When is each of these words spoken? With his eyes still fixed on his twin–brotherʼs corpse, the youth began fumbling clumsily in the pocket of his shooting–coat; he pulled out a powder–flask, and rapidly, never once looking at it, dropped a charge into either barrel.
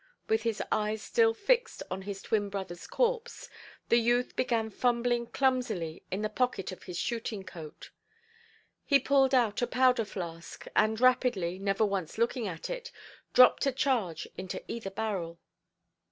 With 0.27 0.41
his 0.41 0.63
eyes 0.71 0.99
still 0.99 1.35
fixed 1.35 1.83
on 1.91 2.01
his 2.01 2.23
twin–brotherʼs 2.23 2.89
corpse, 2.89 3.49
the 3.89 3.99
youth 3.99 4.35
began 4.35 4.71
fumbling 4.71 5.27
clumsily 5.27 6.01
in 6.09 6.23
the 6.23 6.27
pocket 6.29 6.71
of 6.71 6.81
his 6.81 6.97
shooting–coat; 6.97 7.91
he 8.83 8.97
pulled 8.99 9.35
out 9.35 9.61
a 9.61 9.67
powder–flask, 9.67 10.65
and 10.75 10.99
rapidly, 10.99 11.59
never 11.59 11.85
once 11.85 12.17
looking 12.17 12.47
at 12.47 12.67
it, 12.67 12.91
dropped 13.33 13.67
a 13.67 13.71
charge 13.71 14.27
into 14.37 14.63
either 14.67 14.89
barrel. 14.89 15.39